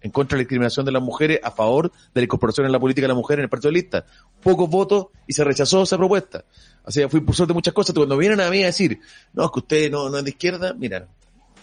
[0.02, 2.80] en contra de la discriminación de las mujeres, a favor de la incorporación en la
[2.80, 4.06] política de la mujer en el Partido Socialista.
[4.44, 6.44] Pocos votos y se rechazó esa propuesta.
[6.84, 7.96] Así que fui impulsor de muchas cosas.
[7.96, 9.00] Cuando vienen a mí a decir,
[9.34, 11.08] no, es que usted no, no es de izquierda, mira,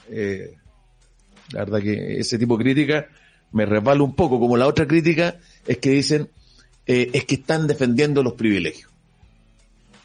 [0.08, 0.56] eh,
[1.52, 3.06] la verdad que ese tipo de crítica
[3.52, 6.30] me resbala un poco, como la otra crítica es que dicen,
[6.86, 8.91] eh, es que están defendiendo los privilegios.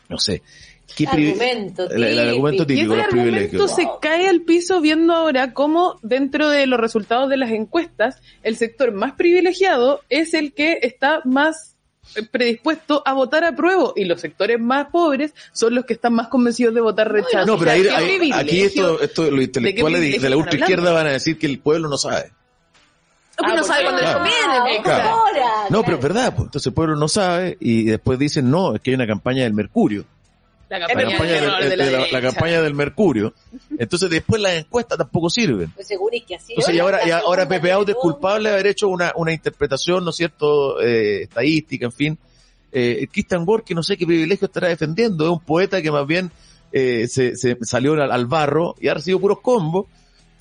[0.09, 0.41] No sé.
[0.95, 2.93] ¿Qué Argumento el, el argumento típico.
[2.93, 3.61] Y ese los privilegios.
[3.71, 8.21] argumento se cae al piso viendo ahora cómo dentro de los resultados de las encuestas,
[8.41, 11.75] el sector más privilegiado es el que está más
[12.15, 16.13] eh, predispuesto a votar a prueba y los sectores más pobres son los que están
[16.13, 17.45] más convencidos de votar rechazo.
[17.45, 20.17] No, pero O sea, ahí, ¿qué ahí- aquí esto, esto, los intelectuales de, de la
[20.27, 20.95] están ultra izquierda hablando?
[20.99, 22.31] van a decir que el pueblo no sabe.
[23.43, 24.19] Uno no sabe cuándo les Claro.
[24.23, 24.83] conviene.
[24.83, 25.09] Claro.
[25.09, 26.45] Ahora, No, pero es verdad, pues.
[26.47, 29.53] entonces el pueblo no sabe y después dicen no, es que hay una campaña del
[29.53, 30.05] Mercurio.
[30.69, 30.85] La
[32.21, 33.33] campaña, del, Mercurio.
[33.79, 35.71] Entonces después las encuestas tampoco sirven.
[35.71, 36.51] Pues seguro es que así.
[36.53, 40.03] Entonces y ahora, y ahora Pepe Aude es culpable de haber hecho una, una interpretación,
[40.03, 42.17] ¿no es cierto?, eh, estadística, en fin.
[42.73, 46.05] Eh, Christian Borg, que no sé qué privilegio estará defendiendo, es un poeta que más
[46.05, 46.31] bien
[46.73, 49.85] eh, se, se salió al, al barro y ha recibido puros combos.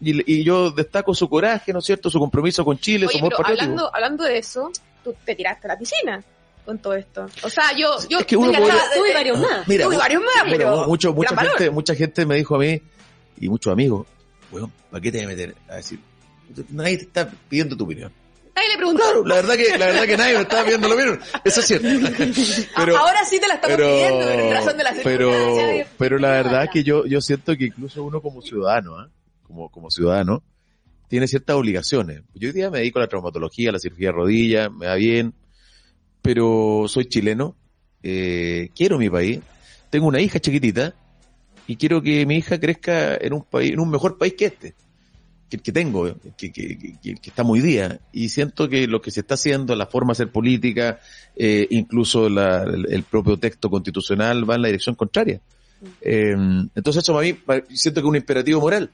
[0.00, 3.30] Y, y yo destaco su coraje, ¿no es cierto?, su compromiso con Chile, su amor
[3.30, 3.62] pero patriótico.
[3.64, 4.70] hablando, hablando de eso,
[5.02, 6.22] tú te tiraste a la piscina
[6.66, 7.26] con todo esto.
[7.42, 9.68] O sea, yo, yo Es que uno mira, podría- y varios más.
[9.68, 11.58] Mira, y varios más, Bueno, pero mucho, mucha gran valor.
[11.58, 12.82] gente, mucha gente me dijo a mí,
[13.40, 14.06] y muchos amigos,
[14.50, 15.54] weón, ¿para qué te vas a meter?
[15.68, 15.98] A decir,
[16.70, 18.12] nadie te está pidiendo tu opinión.
[18.54, 19.02] Nadie le preguntó.
[19.02, 21.18] Claro, la verdad que, la verdad que nadie me estaba pidiendo lo mismo.
[21.44, 21.86] Eso es cierto.
[22.76, 25.30] Pero, Ahora sí te la estamos pidiendo, pero en razón de las pero,
[25.98, 29.08] pero la verdad es que yo, yo siento que incluso uno como ciudadano, ¿ah?
[29.46, 30.42] Como, como ciudadano,
[31.08, 32.22] tiene ciertas obligaciones.
[32.34, 34.94] Yo hoy día me dedico a la traumatología, a la cirugía de rodilla, me va
[34.96, 35.34] bien,
[36.22, 37.54] pero soy chileno,
[38.02, 39.40] eh, quiero mi país,
[39.90, 40.94] tengo una hija chiquitita
[41.66, 44.74] y quiero que mi hija crezca en un país, en un mejor país que este,
[45.48, 48.00] que, que tengo, que, que, que, que está muy día.
[48.12, 50.98] Y siento que lo que se está haciendo, la forma de hacer política,
[51.36, 55.40] eh, incluso la- el, el propio texto constitucional va en la dirección contraria.
[56.00, 56.34] Eh,
[56.74, 57.26] entonces eso para
[57.62, 58.90] mí siento que es un imperativo moral.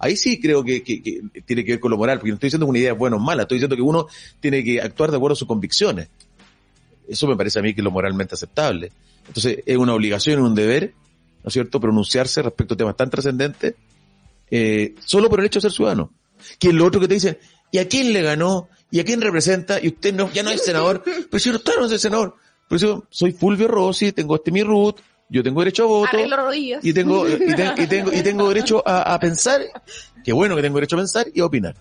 [0.00, 2.66] Ahí sí creo que, que- tiene que ver con lo moral, porque no estoy diciendo
[2.66, 4.06] que una idea es buena o mala, estoy diciendo que uno
[4.40, 6.08] tiene que actuar de acuerdo a sus convicciones.
[7.08, 8.90] Eso me parece a mí que es lo moralmente aceptable.
[9.28, 10.94] Entonces es una obligación un deber,
[11.44, 13.74] ¿no es cierto?, pronunciarse respecto a temas tan trascendentes,
[14.50, 16.10] eh, solo por el hecho de ser ciudadano.
[16.58, 17.38] Que es lo otro que te dicen,
[17.70, 18.68] ¿y a quién le ganó?
[18.90, 19.78] ¿Y a quién representa?
[19.82, 21.02] Y usted no, ya no es senador.
[21.04, 22.34] Pero si yo claro, no soy senador.
[22.68, 26.16] Pero yo soy Fulvio Rossi, tengo este mi root, yo tengo derecho a voto
[26.82, 29.62] y tengo y, te- y tengo y tengo derecho a, a pensar
[30.24, 31.74] qué bueno que tengo derecho a pensar y a opinar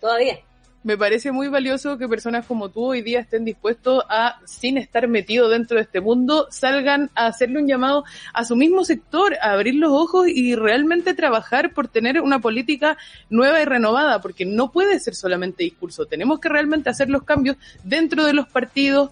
[0.00, 0.38] Todavía.
[0.84, 5.08] Me parece muy valioso que personas como tú hoy día estén dispuestos a, sin estar
[5.08, 9.50] metidos dentro de este mundo, salgan a hacerle un llamado a su mismo sector, a
[9.54, 12.96] abrir los ojos y realmente trabajar por tener una política
[13.30, 16.06] nueva y renovada, porque no puede ser solamente discurso.
[16.06, 19.10] Tenemos que realmente hacer los cambios dentro de los partidos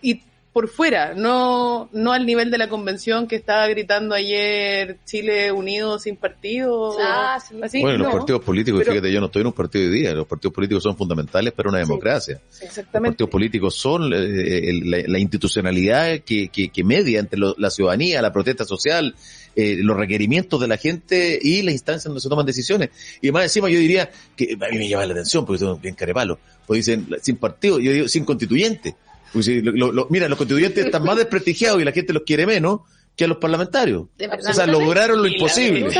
[0.00, 5.52] y por fuera, no, no al nivel de la convención que estaba gritando ayer Chile
[5.52, 6.96] unido sin partido.
[7.00, 7.54] Ah, sí.
[7.62, 10.14] así, bueno los partidos políticos pero- fíjate yo no estoy en un partido hoy día
[10.14, 13.10] los partidos políticos son fundamentales para una democracia los Exactamente.
[13.12, 17.70] partidos políticos son eh, el- la, la institucionalidad que, que, que media entre lo- la
[17.70, 19.14] ciudadanía la protesta social
[19.54, 23.44] eh, los requerimientos de la gente y las instancias donde se toman decisiones y más
[23.44, 26.84] encima yo diría que a mí me llama la atención porque son bien carepalo pues
[26.84, 28.96] dicen sin partido yo digo sin constituyente
[29.32, 32.22] pues, sí, lo- lo- lo- mira los constituyentes están más desprestigiados y la gente los
[32.22, 32.80] quiere menos
[33.16, 34.02] que a los parlamentarios
[34.48, 35.90] o sea lograron lo imposible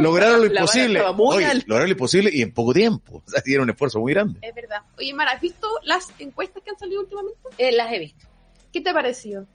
[0.00, 1.02] lograron lo imposible.
[1.02, 3.22] Oye, lograron lo imposible y en poco tiempo.
[3.26, 4.38] O sea, dieron un esfuerzo muy grande.
[4.42, 4.78] Es verdad.
[4.96, 7.38] Oye, Mara, ¿has visto las encuestas que han salido últimamente?
[7.58, 8.26] Eh, las he visto.
[8.72, 9.46] ¿Qué te ha parecido?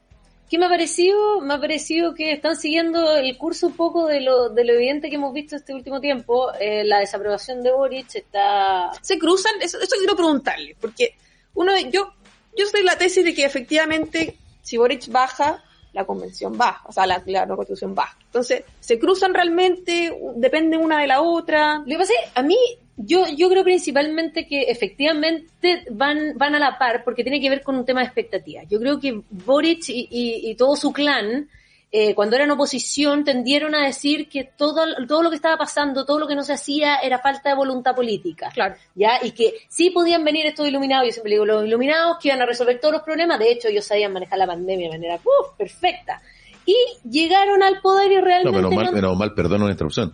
[0.47, 1.41] ¿Qué me ha parecido?
[1.41, 5.09] Me ha parecido que están siguiendo el curso un poco de lo, de lo evidente
[5.09, 6.51] que hemos visto este último tiempo.
[6.59, 8.91] Eh, la desaprobación de Boric está...
[9.01, 11.15] se cruzan, eso, eso quiero preguntarle, porque
[11.55, 12.13] uno, yo,
[12.57, 17.05] yo soy la tesis de que efectivamente si Boric baja, la convención baja, o sea,
[17.05, 18.17] la, la nueva constitución baja.
[18.25, 21.79] Entonces, se cruzan realmente, dependen una de la otra.
[21.79, 22.55] Lo que pasa es, a mí,
[22.95, 27.61] yo, yo creo principalmente que efectivamente van, van a la par porque tiene que ver
[27.63, 28.65] con un tema de expectativas.
[28.69, 31.49] Yo creo que Boric y, y- y todo su clan,
[31.93, 36.19] eh, cuando eran oposición, tendieron a decir que todo, todo lo que estaba pasando, todo
[36.19, 38.49] lo que no se hacía era falta de voluntad política.
[38.53, 38.75] Claro.
[38.95, 39.19] ¿ya?
[39.21, 42.45] Y que sí podían venir estos iluminados, yo siempre digo, los iluminados que iban a
[42.45, 45.57] resolver todos los problemas, de hecho ellos sabían manejar la pandemia de manera ¡uf!
[45.57, 46.21] perfecta.
[46.65, 46.75] Y
[47.09, 48.55] llegaron al poder y No, realmente...
[48.57, 50.13] menos mal, no- menos mal, perdón una interrupción.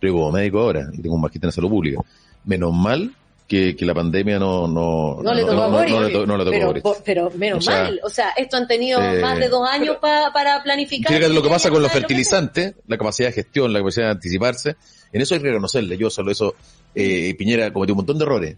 [0.00, 2.00] Yo como médico ahora y tengo un magíster en salud pública.
[2.44, 3.12] Menos mal
[3.46, 5.92] que, que la pandemia no, no, No le tocó a Boris.
[5.92, 6.82] no le to- no le tocó a pero, Boris.
[6.82, 8.00] por- pero menos O sea, mal.
[8.02, 11.12] O sea, esto han tenido eh, más de dos años pa- para planificar.
[11.12, 14.76] Fíjate lo que pasa con los fertilizantes, la capacidad de gestión, la capacidad de anticiparse.
[15.12, 15.96] En eso hay que reconocerle.
[15.96, 16.54] Yo solo eso,
[16.94, 18.56] eh, Piñera cometió un montón de errores.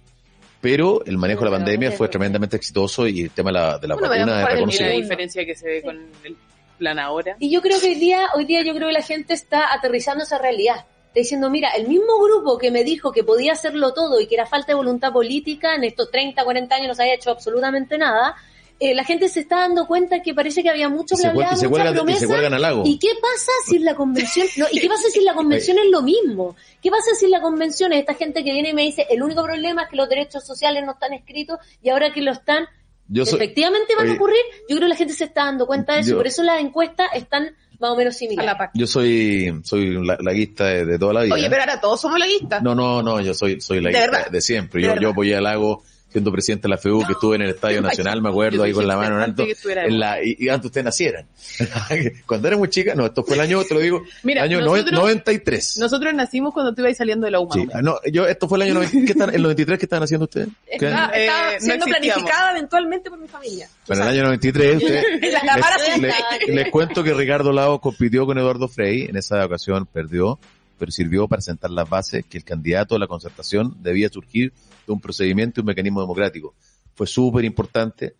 [0.60, 3.86] Pero el manejo de la pandemia fue tremendamente exitoso y el tema de la, de
[3.88, 6.36] la Bueno, vacuna es la diferencia que se ve con el
[6.78, 7.36] plan ahora.
[7.38, 10.24] Y yo creo que hoy día, hoy día yo creo que la gente está aterrizando
[10.24, 10.84] esa realidad.
[11.18, 14.46] Diciendo, mira, el mismo grupo que me dijo que podía hacerlo todo y que era
[14.46, 18.34] falta de voluntad política, en estos 30, 40 años no se había hecho absolutamente nada,
[18.80, 21.56] eh, la gente se está dando cuenta que parece que había mucho bla, bla, y
[21.56, 21.66] se
[22.04, 22.82] mucha y.
[22.86, 26.02] ¿Y qué pasa si la convención, no, y qué pasa si la convención es lo
[26.02, 26.54] mismo?
[26.80, 29.42] ¿Qué pasa si la convención es esta gente que viene y me dice, el único
[29.42, 32.66] problema es que los derechos sociales no están escritos y ahora que lo están,
[33.08, 34.42] Yo soy- efectivamente van a ocurrir?
[34.68, 36.60] Yo creo que la gente se está dando cuenta de eso, Yo- por eso las
[36.60, 38.52] encuestas están más o menos A similares.
[38.52, 38.70] la PAC.
[38.74, 41.34] Yo soy, soy laguista de, de toda la vida.
[41.34, 42.62] Oye, pero ahora todos somos laguistas.
[42.62, 44.80] No, no, no, yo soy, soy ¿De laguista de, siempre.
[44.80, 45.02] ¿De Yo, verdad?
[45.02, 48.22] yo apoyé a Lago siendo presidente de la FEU, que estuve en el Estadio Nacional,
[48.22, 51.26] me acuerdo, ahí con la mano en alto, en la, y, y antes ustedes nacieran.
[52.26, 54.92] Cuando era muy chica, no, esto fue el año, te lo digo, Mira, año nosotros-
[55.00, 55.78] 93.
[55.78, 57.54] Nosotros nacimos cuando tú ibas saliendo de la UMA.
[57.54, 60.02] Sí, ah, no, yo, esto fue el año 90, ¿qué están, el 93 qué estaban
[60.04, 60.48] haciendo ustedes?
[60.66, 63.68] Está, Eh, no siendo planificada eventualmente por mi familia.
[63.86, 67.52] Bueno, en el año 93, usted, La, la para les, les- les cuento que Ricardo
[67.52, 70.38] Lago compitió con Eduardo Frei, en esa ocasión perdió,
[70.78, 74.52] pero sirvió para sentar las bases que el candidato a la concertación debía surgir
[74.88, 76.54] de un procedimiento y un mecanismo democrático.
[76.94, 78.14] Fue súper importante.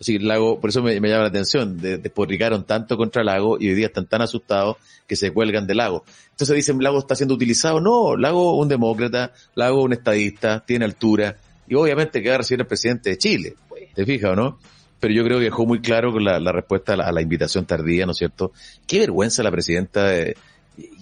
[0.00, 3.58] Así que Lago, por eso me, me llama la atención, de- despotricaron tanto contra Lago
[3.60, 6.04] y hoy día están tan asustados que se cuelgan de Lago.
[6.30, 7.80] Entonces dicen, Lago está siendo utilizado.
[7.80, 11.36] No, Lago un demócrata, Lago un estadista, tiene altura
[11.68, 13.54] y obviamente que va a recibir el presidente de Chile.
[13.94, 14.58] ¿Te fijas o no?
[14.98, 17.22] Pero yo creo que dejó muy claro con la, la respuesta a la, a la
[17.22, 18.52] invitación tardía, ¿no es cierto?
[18.88, 20.36] Qué vergüenza la presidenta, de-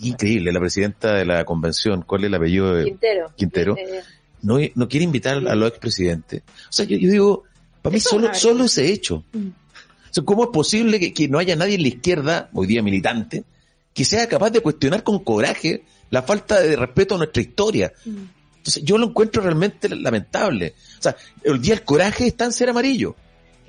[0.02, 2.74] increíble, la presidenta de la convención, ¿cuál es el apellido?
[2.74, 3.32] de- Quintero.
[3.36, 3.76] Quintero.
[4.42, 6.42] No, no quiere invitar a los expresidentes.
[6.68, 7.42] O sea, yo, yo digo,
[7.80, 9.24] para mí Eso solo, solo ese hecho.
[9.32, 9.48] Mm.
[9.48, 12.82] O sea, ¿cómo es posible que, que no haya nadie en la izquierda, hoy día
[12.82, 13.44] militante,
[13.94, 17.92] que sea capaz de cuestionar con coraje la falta de respeto a nuestra historia?
[18.04, 18.16] Mm.
[18.58, 20.74] Entonces, yo lo encuentro realmente lamentable.
[20.98, 23.16] O sea, el día del coraje está en ser amarillo.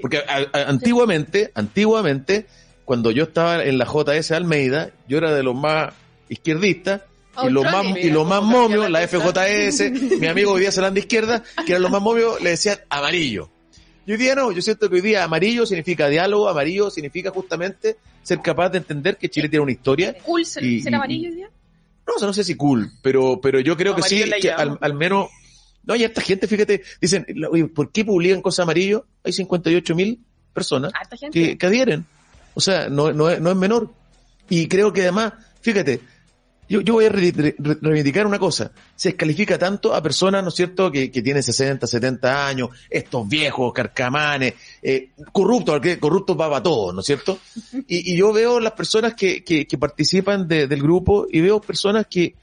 [0.01, 2.45] Porque a- a- antiguamente, antiguamente,
[2.86, 5.93] cuando yo estaba en la JS Almeida, yo era de los más
[6.29, 7.01] izquierdistas,
[7.43, 10.99] y los más, y los más momios, la FJS, mi amigo hoy día se de
[10.99, 13.49] izquierda, que eran los más momios, le decían amarillo.
[14.05, 17.95] Y hoy día no, yo siento que hoy día amarillo significa diálogo, amarillo significa justamente
[18.21, 20.15] ser capaz de entender que Chile tiene una historia.
[20.23, 21.49] Cool ser, Y- ser y- amarillo hoy día.
[22.05, 24.77] No, o sea, no sé si cool, pero, pero yo creo que sí, que al,
[24.81, 25.29] al menos,
[25.85, 29.05] no, hay harta gente, fíjate, dicen, oye, ¿por qué publican cosas amarillo?
[29.23, 30.19] Hay 58 mil
[30.53, 30.91] personas
[31.31, 32.05] que, que adhieren.
[32.55, 33.89] O sea, no, no, es, no es menor.
[34.49, 36.01] Y creo que además, fíjate,
[36.73, 38.71] yo, yo voy a re- re- re- reivindicar una cosa.
[38.95, 43.27] Se descalifica tanto a personas, ¿no es cierto?, que, que tienen 60, 70 años, estos
[43.29, 47.38] viejos, carcamanes, eh, corruptos, porque corruptos va para todos, ¿no es cierto?
[47.88, 51.62] Y, y yo veo las personas que, que, que participan de- del grupo y veo
[51.62, 52.33] personas que,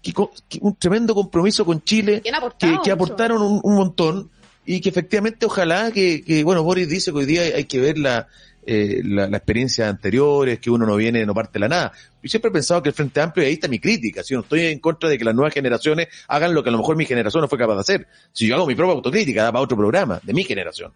[0.00, 0.12] que,
[0.48, 4.30] que un tremendo compromiso con Chile, ¿Quién ha que, que aportaron un, un montón
[4.64, 7.80] y que efectivamente ojalá que, que, bueno, Boris dice que hoy día hay, hay que
[7.80, 8.28] ver la,
[8.64, 11.92] eh, la, la experiencia anteriores, que uno no viene, no parte de la nada.
[12.22, 14.40] Yo siempre he pensado que el Frente Amplio, y ahí está mi crítica, si no
[14.40, 17.04] estoy en contra de que las nuevas generaciones hagan lo que a lo mejor mi
[17.04, 18.06] generación no fue capaz de hacer.
[18.32, 20.92] Si yo hago mi propia autocrítica, da para otro programa, de mi generación.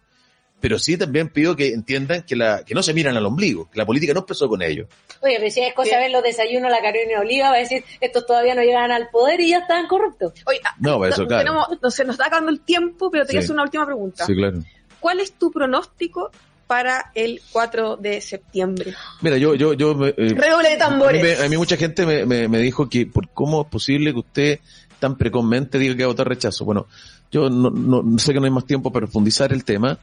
[0.59, 3.77] Pero sí también pido que entiendan que la, que no se miran al ombligo, que
[3.77, 4.87] la política no empezó con ellos.
[5.21, 8.25] Oye, pero si es cosa ver los desayunos, la Carolina Oliva, va a decir, estos
[8.25, 10.33] todavía no llegan al poder y ya están corruptos.
[10.47, 11.43] Oye, ah, No, para eso, claro.
[11.43, 13.31] tenemos- no se nos está acabando el tiempo, pero te Sí.
[13.33, 14.25] quiero hacer una última pregunta.
[14.25, 14.59] claro.
[14.99, 16.31] ¿Cuál es tu pronóstico
[16.67, 18.93] para el 4 de septiembre?
[19.21, 21.23] Mira, yo, yo, yo, eh, Redoble de A mí, tambores.
[21.39, 24.19] me- a mí mucha gente me, me- me dijo que por cómo es posible que
[24.19, 24.59] usted
[24.99, 26.65] tan precozmente diga que va a votar rechazo.
[26.65, 26.87] Bueno,
[27.31, 29.97] yo no, no- no sé que no hay más tiempo para profundizar el tema,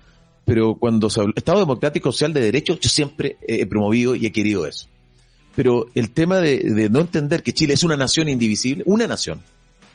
[0.44, 4.32] pero cuando se habla Estado Democrático Social de Derecho, yo siempre he promovido y he
[4.32, 4.88] querido eso.
[5.56, 9.40] Pero el tema de, de no entender que Chile es una nación indivisible, una nación,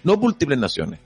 [0.04, 1.00] no múltiples naciones.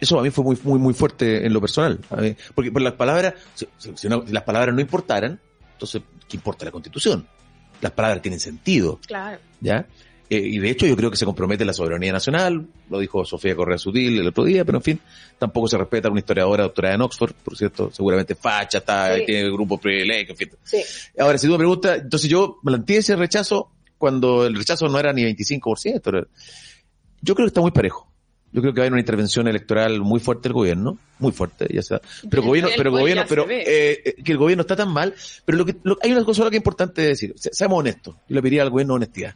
[0.00, 1.98] Eso a mí fue muy, muy, muy fuerte en lo personal.
[2.20, 5.40] Mí- porque por las palabras, si, si- si no- si las palabras no importaran,
[5.72, 7.26] entonces, ¿qué importa la constitución?
[7.80, 9.00] Las palabras tienen sentido.
[9.06, 9.38] Claro.
[9.60, 9.86] ¿ya?
[10.28, 13.54] Eh, y de hecho yo creo que se compromete la soberanía nacional, lo dijo Sofía
[13.54, 15.00] Correa Sutil el otro día, pero en fin,
[15.38, 19.22] tampoco se respeta a una historiadora doctorada en Oxford, por cierto, seguramente facha, está, Sí.
[19.24, 20.50] tiene grupo privilegio, en fin.
[20.64, 20.82] Sí.
[21.18, 25.12] Ahora, si tú me preguntas, entonces yo planteé ese rechazo cuando el rechazo no era
[25.12, 26.26] ni 25%, era-
[27.22, 28.10] yo creo que está muy parejo.
[28.56, 31.68] Yo creo que va a haber una intervención electoral muy fuerte del gobierno, muy fuerte,
[31.70, 32.00] ya sea.
[32.28, 35.14] Pero gobierno, pero gobierno, pero eh, eh, que el gobierno está tan mal.
[35.44, 37.34] Pero lo que lo- hay una cosa que es importante decir.
[37.36, 38.14] Se- Seamos honestos.
[38.28, 39.34] Yo le pediría al gobierno honestidad.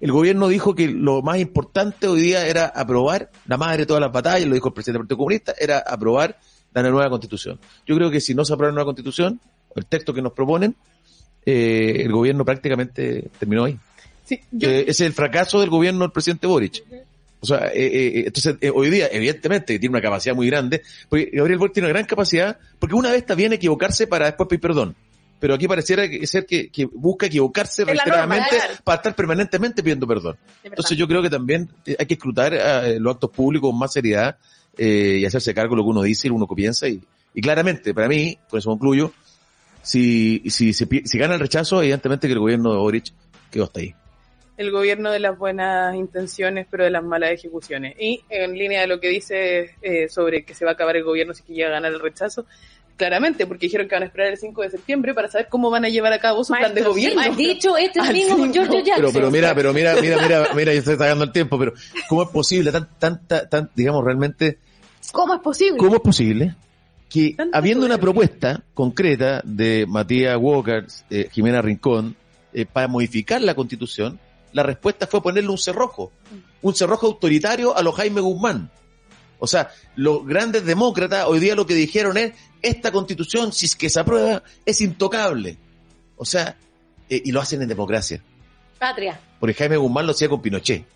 [0.00, 4.02] el gobierno dijo que lo más importante hoy día era aprobar, la madre de todas
[4.02, 6.38] las batallas, lo dijo el presidente del Partido Comunista, era aprobar
[6.74, 7.58] la nueva constitución.
[7.86, 9.40] Yo creo que si no se aprueba la nueva constitución,
[9.74, 10.74] el texto que nos proponen,
[11.46, 13.78] eh, el gobierno prácticamente terminó ahí.
[14.24, 16.82] Sí, yo- Eh, es el fracaso del gobierno del presidente Boric.
[17.44, 20.80] O sea, eh, eh, entonces eh, hoy día, evidentemente, tiene una capacidad muy grande,
[21.10, 24.48] porque Gabriel Boric tiene una gran capacidad, porque una vez está bien equivocarse para después
[24.48, 24.96] pedir perdón.
[25.40, 30.38] Pero aquí pareciera que- ser que, que busca equivocarse reiteradamente para estar permanentemente pidiendo perdón.
[30.62, 33.92] Entonces yo creo que también eh, hay que escrutar eh, los actos públicos con más
[33.92, 34.38] seriedad
[34.78, 36.88] eh, y hacerse cargo de lo que uno dice y lo que uno piensa.
[36.88, 36.98] Y,
[37.34, 39.12] y claramente, para mí, con eso concluyo,
[39.82, 43.12] si, si, si, si gana el rechazo, evidentemente que el gobierno de Boric
[43.50, 43.94] quedó hasta ahí.
[44.56, 47.96] El gobierno de las buenas intenciones, pero de las malas ejecuciones.
[47.98, 51.04] Y en línea de lo que dice eh, sobre que se va a acabar el
[51.04, 52.46] gobierno si que llega a ganar el rechazo,
[52.96, 55.84] claramente, porque dijeron que van a esperar el 5 de septiembre para saber cómo van
[55.84, 57.20] a llevar a cabo su plan de Maestro, gobierno.
[57.20, 58.84] Has dicho este con Giorgio no.
[58.84, 58.96] Jackson.
[58.96, 61.72] Pero, pero mira, pero mira, mira, mira, mira, yo estoy sacando el tiempo, pero
[62.08, 64.58] ¿cómo es posible tan, tanta, tan, digamos, realmente,
[65.12, 65.78] ¿Cómo es posible?
[65.78, 66.54] cómo es posible
[67.08, 72.16] que habiendo una propuesta concreta de Matías Walker, eh, Jimena Rincón,
[72.52, 74.18] eh, para modificar la constitución,
[74.54, 76.12] la respuesta fue ponerle un cerrojo,
[76.62, 78.70] un cerrojo autoritario a los Jaime Guzmán.
[79.40, 83.74] O sea, los grandes demócratas hoy día lo que dijeron es, esta constitución, si es
[83.74, 85.58] que se aprueba, es intocable.
[86.16, 86.56] O sea,
[87.08, 88.22] eh, y lo hacen en democracia.
[88.78, 89.18] Patria.
[89.40, 90.86] Porque Jaime Guzmán lo hacía con Pinochet.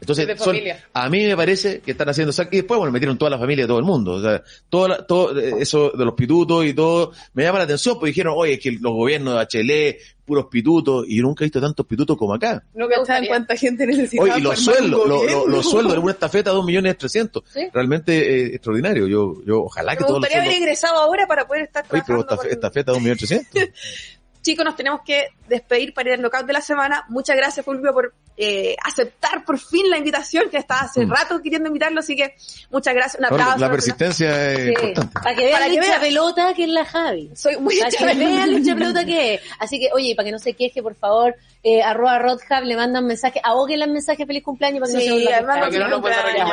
[0.00, 0.56] Entonces, de son-
[0.92, 3.64] a mí me parece que están haciendo sac- y después bueno metieron toda la familia
[3.64, 6.72] de todo el mundo, o sea, toda la- todo eh, eso de los pitutos y
[6.74, 10.46] todo me llama la atención porque dijeron, "Oye, es que los gobiernos de HL puros
[10.50, 13.28] pitutos y yo nunca he visto tantos pitutos como acá." No gustaría.
[13.28, 14.28] cuánta gente necesitaba.
[14.30, 17.62] Oye, y los sueldos, lo- los sueldos de una estafeta dos millones trescientos, Sí.
[17.72, 19.08] realmente eh, extraordinario.
[19.08, 22.02] Yo, yo ojalá que Me todos los gustaría haber ingresado ahora para poder estar Oye,
[22.06, 22.34] pero trabajando.
[22.34, 23.62] esta, con- estafeta dos millones trescientos.
[24.42, 27.04] Chicos, nos tenemos que despedir para ir al knockout de la semana.
[27.08, 31.10] Muchas gracias, Fulvio, por eh, aceptar por fin la invitación, que estaba hace Mm.
[31.10, 32.36] rato queriendo invitarlo, así que
[32.70, 33.16] muchas gracias.
[33.16, 33.58] Un No, aplauso.
[33.58, 34.68] la persistencia es Sí.
[34.68, 35.12] importante.
[35.12, 37.30] Para que vean lucha pelota que es la Javi.
[37.34, 39.40] Soy muy Para que vean la lucha pelota que es.
[39.58, 43.06] Así que, oye, para que no se queje, por favor, eh, arroba Rodhab, le mandan
[43.06, 45.58] mensaje, ahoguen los mensajes feliz cumpleaños para que no se Sí, además, quejar.
[45.58, 46.00] Para que no.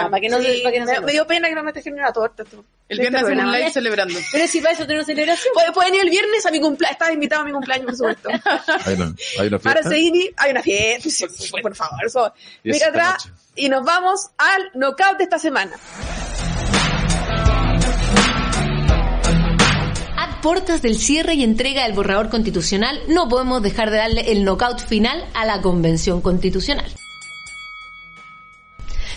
[0.10, 1.63] Para que no se- Sí, para que no se me, me dio pena que no
[1.63, 2.43] me trajeron una torta.
[2.88, 4.19] El Este viernes hacemos un live celebrando.
[4.32, 5.54] Pero si para eso tenemos celebración.
[5.74, 6.93] Pueden, ir el viernes a mi cumpleaños.
[6.93, 8.30] Estaba invitado a mi cumpleaños, por supuesto.
[8.86, 9.89] Hay una, hay una Para fiesta.
[9.89, 11.28] seguir, hay una fiesta.
[11.62, 12.34] por favor, eso.
[12.63, 13.38] Y Mira atrás noche.
[13.56, 15.76] y nos vamos al knockout de esta semana.
[20.41, 24.80] Puertas del cierre y entrega del borrador constitucional, no podemos dejar de darle el knockout
[24.80, 26.86] final a la convención constitucional.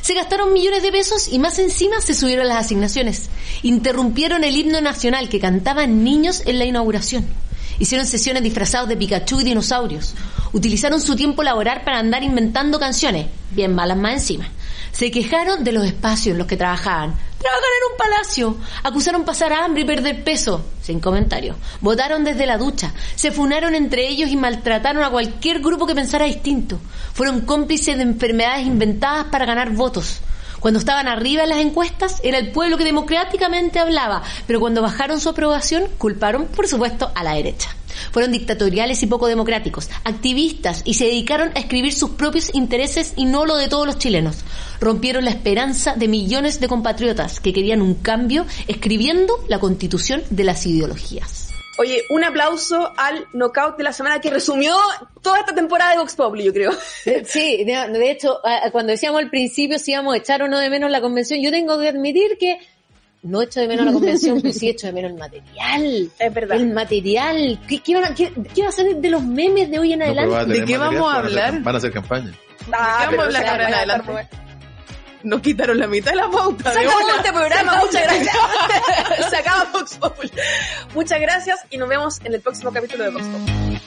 [0.09, 3.29] Se gastaron millones de pesos y más encima se subieron las asignaciones.
[3.63, 7.27] Interrumpieron el himno nacional que cantaban niños en la inauguración.
[7.79, 10.15] Hicieron sesiones disfrazados de Pikachu y dinosaurios.
[10.55, 14.51] Utilizaron su tiempo laboral para andar inventando canciones, bien malas más encima.
[14.99, 17.15] Se quejaron de los espacios en los que trabajaban.
[17.39, 18.57] Trabajan en un palacio.
[18.83, 20.65] Acusaron pasar hambre y perder peso.
[20.83, 21.57] Sin comentarios.
[21.81, 22.93] Votaron desde la ducha.
[23.15, 26.81] Se funaron entre ellos y maltrataron a cualquier grupo que pensara distinto.
[27.15, 30.19] Fueron cómplices de enfermedades inventadas para ganar votos.
[30.61, 35.21] Cuando estaban arriba en las encuestas, era el pueblo que democráticamente hablaba, pero cuando bajaron
[35.21, 37.71] su aprobación, culparon, por supuesto, a la derecha.
[38.13, 43.25] Fueron dictatoriales y poco democráticos, activistas y se dedicaron a escribir sus propios intereses y
[43.25, 44.37] no lo de todos los chilenos.
[44.81, 50.45] Rompieron la esperanza de millones de compatriotas que querían un cambio escribiendo la constitución de
[50.45, 51.48] las ideologías.
[51.79, 54.77] Oye, un aplauso al knockout de la semana que resumió
[55.23, 56.73] toda esta temporada de Vox Populi, yo creo.
[57.25, 60.59] Sí, de, de hecho, a- cuando decíamos al principio si íbamos a echar o no
[60.59, 62.59] de menos la convención, yo tengo que admitir que
[63.23, 66.11] no echo de menos la convención, pero sí echo de menos el material.
[66.19, 66.57] Es verdad.
[66.57, 67.61] El material.
[67.69, 70.03] ¿Qué, qué, van a- qué- qué va a ser de los memes de hoy en
[70.03, 70.33] adelante?
[70.33, 71.61] va a tener ¿De qué vamos a hablar?
[71.63, 72.33] Van a hacer campaña.
[72.73, 74.13] Ah, vamos a hablar ahora en adelante?
[75.23, 76.73] Nos quitaron la mitad de la pauta.
[76.73, 78.37] Se acabó este programa, muchas gracias.
[79.31, 80.33] Se acaba Vox Populi.
[80.95, 83.81] Muchas gracias y nos vemos en el próximo capítulo de Vox Populi.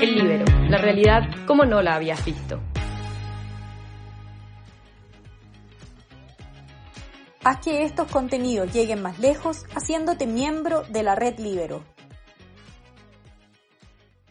[0.00, 2.60] El libero, la realidad como no la habías visto.
[7.42, 11.82] Haz que estos contenidos lleguen más lejos haciéndote miembro de la red Libero.